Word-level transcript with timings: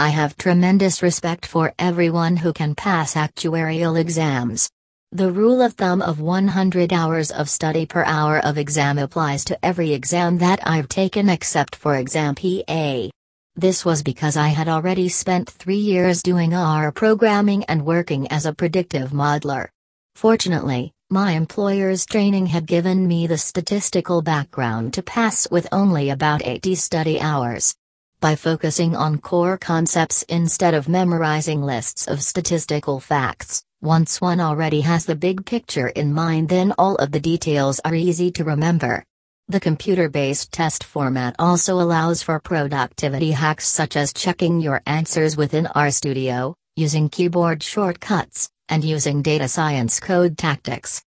I 0.00 0.10
have 0.10 0.36
tremendous 0.36 1.02
respect 1.02 1.44
for 1.44 1.74
everyone 1.76 2.36
who 2.36 2.52
can 2.52 2.76
pass 2.76 3.14
actuarial 3.14 3.98
exams. 3.98 4.70
The 5.10 5.32
rule 5.32 5.60
of 5.60 5.72
thumb 5.72 6.02
of 6.02 6.20
100 6.20 6.92
hours 6.92 7.32
of 7.32 7.50
study 7.50 7.84
per 7.84 8.04
hour 8.04 8.38
of 8.38 8.58
exam 8.58 8.98
applies 8.98 9.44
to 9.46 9.58
every 9.60 9.92
exam 9.92 10.38
that 10.38 10.60
I've 10.64 10.88
taken 10.88 11.28
except 11.28 11.74
for 11.74 11.96
exam 11.96 12.36
PA. 12.36 13.08
This 13.56 13.84
was 13.84 14.04
because 14.04 14.36
I 14.36 14.48
had 14.48 14.68
already 14.68 15.08
spent 15.08 15.50
three 15.50 15.82
years 15.92 16.22
doing 16.22 16.54
R 16.54 16.92
programming 16.92 17.64
and 17.64 17.84
working 17.84 18.28
as 18.28 18.46
a 18.46 18.54
predictive 18.54 19.10
modeler. 19.10 19.66
Fortunately, 20.14 20.92
my 21.10 21.32
employer's 21.32 22.06
training 22.06 22.46
had 22.46 22.66
given 22.66 23.08
me 23.08 23.26
the 23.26 23.38
statistical 23.38 24.22
background 24.22 24.94
to 24.94 25.02
pass 25.02 25.50
with 25.50 25.66
only 25.72 26.10
about 26.10 26.46
80 26.46 26.76
study 26.76 27.20
hours. 27.20 27.74
By 28.20 28.34
focusing 28.34 28.96
on 28.96 29.18
core 29.18 29.56
concepts 29.56 30.24
instead 30.24 30.74
of 30.74 30.88
memorizing 30.88 31.62
lists 31.62 32.08
of 32.08 32.20
statistical 32.20 32.98
facts, 32.98 33.62
once 33.80 34.20
one 34.20 34.40
already 34.40 34.80
has 34.80 35.06
the 35.06 35.14
big 35.14 35.46
picture 35.46 35.86
in 35.86 36.12
mind, 36.12 36.48
then 36.48 36.74
all 36.78 36.96
of 36.96 37.12
the 37.12 37.20
details 37.20 37.78
are 37.84 37.94
easy 37.94 38.32
to 38.32 38.42
remember. 38.42 39.04
The 39.46 39.60
computer 39.60 40.08
based 40.08 40.50
test 40.50 40.82
format 40.82 41.36
also 41.38 41.80
allows 41.80 42.20
for 42.20 42.40
productivity 42.40 43.30
hacks 43.30 43.68
such 43.68 43.94
as 43.94 44.12
checking 44.12 44.60
your 44.60 44.82
answers 44.84 45.36
within 45.36 45.66
RStudio, 45.66 46.54
using 46.74 47.08
keyboard 47.08 47.62
shortcuts, 47.62 48.50
and 48.68 48.82
using 48.82 49.22
data 49.22 49.46
science 49.46 50.00
code 50.00 50.36
tactics. 50.36 51.04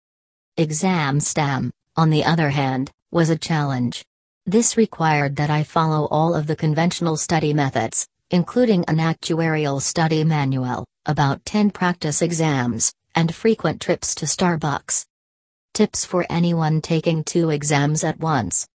Exam 0.57 1.21
STAM, 1.21 1.71
on 1.97 2.11
the 2.11 2.25
other 2.25 2.51
hand, 2.51 2.91
was 3.13 3.31
a 3.31 3.39
challenge. 3.39 4.05
This 4.49 4.77
required 4.77 5.35
that 5.37 5.51
I 5.51 5.65
follow 5.65 6.07
all 6.07 6.33
of 6.33 6.47
the 6.47 6.55
conventional 6.55 7.17
study 7.17 7.53
methods, 7.53 8.07
including 8.31 8.85
an 8.85 8.99
actuarial 8.99 9.83
study 9.83 10.23
manual, 10.23 10.87
about 11.05 11.45
10 11.45 11.73
practice 11.73 12.23
exams, 12.23 12.93
and 13.17 13.35
frequent 13.35 13.81
trips 13.81 14.15
to 14.15 14.25
Starbucks. 14.25 15.05
Tips 15.75 16.05
for 16.05 16.25
anyone 16.31 16.81
taking 16.81 17.25
two 17.25 17.51
exams 17.51 18.05
at 18.05 18.21
once. 18.21 18.69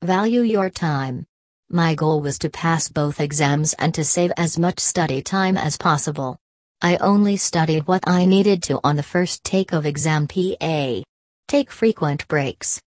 Value 0.00 0.42
your 0.42 0.70
time. 0.70 1.26
My 1.68 1.96
goal 1.96 2.20
was 2.20 2.38
to 2.38 2.48
pass 2.48 2.88
both 2.88 3.20
exams 3.20 3.72
and 3.80 3.92
to 3.94 4.04
save 4.04 4.30
as 4.36 4.60
much 4.60 4.78
study 4.78 5.22
time 5.22 5.56
as 5.56 5.76
possible. 5.76 6.38
I 6.82 6.98
only 6.98 7.36
studied 7.36 7.88
what 7.88 8.04
I 8.06 8.26
needed 8.26 8.62
to 8.64 8.78
on 8.84 8.94
the 8.94 9.02
first 9.02 9.42
take 9.42 9.72
of 9.72 9.86
exam 9.86 10.28
PA. 10.28 11.02
Take 11.48 11.72
frequent 11.72 12.28
breaks. 12.28 12.80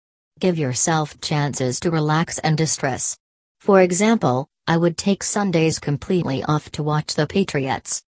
Give 0.42 0.58
yourself 0.58 1.20
chances 1.20 1.78
to 1.78 1.92
relax 1.92 2.40
and 2.40 2.58
distress. 2.58 3.16
For 3.60 3.80
example, 3.80 4.48
I 4.66 4.76
would 4.76 4.98
take 4.98 5.22
Sundays 5.22 5.78
completely 5.78 6.42
off 6.42 6.68
to 6.72 6.82
watch 6.82 7.14
the 7.14 7.28
Patriots. 7.28 8.02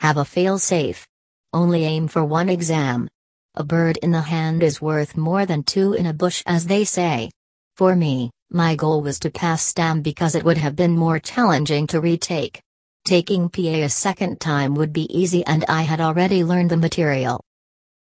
Have 0.00 0.18
a 0.18 0.26
fail 0.26 0.58
safe. 0.58 1.08
Only 1.50 1.86
aim 1.86 2.08
for 2.08 2.26
one 2.26 2.50
exam. 2.50 3.08
A 3.54 3.64
bird 3.64 3.96
in 4.02 4.10
the 4.10 4.20
hand 4.20 4.62
is 4.62 4.82
worth 4.82 5.16
more 5.16 5.46
than 5.46 5.62
two 5.62 5.94
in 5.94 6.04
a 6.04 6.12
bush, 6.12 6.42
as 6.44 6.66
they 6.66 6.84
say. 6.84 7.30
For 7.74 7.96
me, 7.96 8.30
my 8.50 8.76
goal 8.76 9.00
was 9.00 9.18
to 9.20 9.30
pass 9.30 9.62
STAM 9.64 10.02
because 10.02 10.34
it 10.34 10.44
would 10.44 10.58
have 10.58 10.76
been 10.76 10.94
more 10.94 11.18
challenging 11.18 11.86
to 11.86 12.02
retake. 12.02 12.60
Taking 13.06 13.48
PA 13.48 13.80
a 13.86 13.88
second 13.88 14.42
time 14.42 14.74
would 14.74 14.92
be 14.92 15.08
easy, 15.08 15.42
and 15.46 15.64
I 15.70 15.84
had 15.84 16.02
already 16.02 16.44
learned 16.44 16.70
the 16.70 16.76
material. 16.76 17.42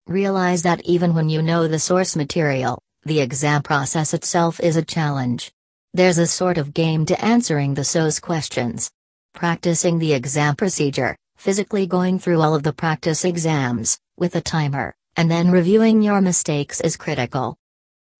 Realize 0.08 0.64
that 0.64 0.86
even 0.86 1.14
when 1.14 1.28
you 1.28 1.42
know 1.42 1.68
the 1.68 1.80
source 1.80 2.16
material, 2.16 2.80
the 3.08 3.22
exam 3.22 3.64
process 3.64 4.14
itself 4.14 4.60
is 4.60 4.76
a 4.76 4.84
challenge. 4.84 5.52
There's 5.94 6.18
a 6.18 6.28
sort 6.28 6.58
of 6.58 6.74
game 6.74 7.06
to 7.06 7.24
answering 7.24 7.74
the 7.74 7.86
SOA 7.86 8.12
questions. 8.22 8.92
Practicing 9.34 9.98
the 9.98 10.14
exam 10.14 10.56
procedure, 10.56 11.16
physically 11.38 11.88
going 11.88 12.20
through 12.20 12.42
all 12.42 12.54
of 12.54 12.64
the 12.64 12.74
practice 12.74 13.24
exams, 13.24 13.98
with 14.18 14.36
a 14.36 14.42
timer, 14.42 14.94
and 15.16 15.32
then 15.32 15.52
reviewing 15.52 16.02
your 16.02 16.20
mistakes 16.20 16.82
is 16.82 16.98
critical. 16.98 17.56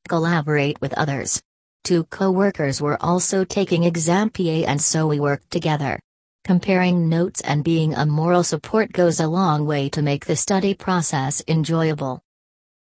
Collaborate 0.08 0.80
with 0.80 0.94
others. 0.94 1.42
Two 1.84 2.06
co 2.06 2.32
workers 2.32 2.82
were 2.82 2.98
also 3.02 3.44
taking 3.44 3.84
exam 3.84 4.30
PA, 4.30 4.64
and 4.68 4.82
so 4.82 5.06
we 5.06 5.20
worked 5.20 5.52
together. 5.52 6.00
Comparing 6.46 7.10
notes 7.10 7.42
and 7.42 7.64
being 7.64 7.94
a 7.94 8.06
moral 8.06 8.44
support 8.44 8.94
goes 8.94 9.20
a 9.20 9.28
long 9.28 9.66
way 9.66 9.90
to 9.90 10.02
make 10.02 10.26
the 10.26 10.36
study 10.36 10.74
process 10.74 11.44
enjoyable. 11.48 12.22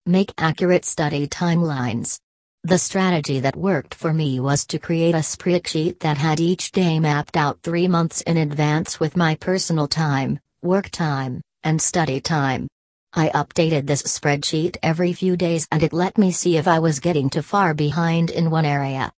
Make 0.06 0.34
accurate 0.36 0.84
study 0.84 1.26
timelines. 1.26 2.20
The 2.62 2.76
strategy 2.76 3.40
that 3.40 3.56
worked 3.56 3.94
for 3.94 4.12
me 4.12 4.38
was 4.38 4.66
to 4.66 4.78
create 4.78 5.14
a 5.14 5.24
spreadsheet 5.24 6.00
that 6.00 6.18
had 6.18 6.40
each 6.40 6.72
day 6.72 7.00
mapped 7.00 7.38
out 7.38 7.62
three 7.62 7.88
months 7.88 8.20
in 8.20 8.36
advance 8.36 9.00
with 9.00 9.16
my 9.16 9.34
personal 9.36 9.88
time, 9.88 10.40
work 10.60 10.90
time, 10.90 11.40
and 11.62 11.80
study 11.80 12.20
time. 12.20 12.68
I 13.14 13.30
updated 13.30 13.86
this 13.86 14.02
spreadsheet 14.02 14.76
every 14.82 15.14
few 15.14 15.38
days 15.38 15.66
and 15.72 15.82
it 15.82 15.94
let 15.94 16.18
me 16.18 16.32
see 16.32 16.58
if 16.58 16.68
I 16.68 16.80
was 16.80 17.00
getting 17.00 17.30
too 17.30 17.40
far 17.40 17.72
behind 17.72 18.28
in 18.28 18.50
one 18.50 18.66
area. 18.66 19.10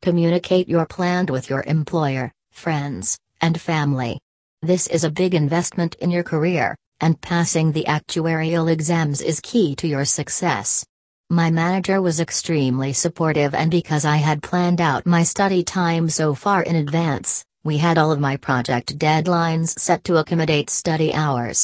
Communicate 0.00 0.70
your 0.70 0.86
plan 0.86 1.26
with 1.26 1.50
your 1.50 1.64
employer, 1.66 2.32
friends, 2.50 3.18
and 3.42 3.60
family. 3.60 4.20
This 4.62 4.86
is 4.86 5.04
a 5.04 5.10
big 5.10 5.34
investment 5.34 5.96
in 5.96 6.10
your 6.10 6.22
career, 6.22 6.76
and 7.00 7.20
passing 7.20 7.72
the 7.72 7.84
actuarial 7.88 8.70
exams 8.70 9.20
is 9.20 9.40
key 9.40 9.74
to 9.76 9.88
your 9.88 10.04
success. 10.04 10.84
My 11.30 11.50
manager 11.50 11.98
was 12.00 12.20
extremely 12.20 12.92
supportive, 12.92 13.54
and 13.54 13.70
because 13.70 14.04
I 14.04 14.16
had 14.16 14.42
planned 14.42 14.80
out 14.80 15.06
my 15.06 15.22
study 15.22 15.62
time 15.62 16.08
so 16.08 16.34
far 16.34 16.62
in 16.62 16.76
advance, 16.76 17.44
we 17.64 17.78
had 17.78 17.98
all 17.98 18.12
of 18.12 18.20
my 18.20 18.36
project 18.36 18.98
deadlines 18.98 19.78
set 19.78 20.04
to 20.04 20.18
accommodate 20.18 20.70
study 20.70 21.14
hours. 21.14 21.60